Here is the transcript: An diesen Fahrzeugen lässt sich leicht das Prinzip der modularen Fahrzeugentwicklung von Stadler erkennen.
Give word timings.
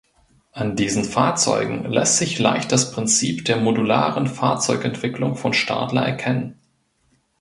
An 0.51 0.75
diesen 0.75 1.03
Fahrzeugen 1.03 1.85
lässt 1.85 2.17
sich 2.17 2.39
leicht 2.39 2.71
das 2.71 2.91
Prinzip 2.91 3.45
der 3.45 3.57
modularen 3.57 4.25
Fahrzeugentwicklung 4.25 5.35
von 5.35 5.53
Stadler 5.53 6.01
erkennen. 6.01 6.57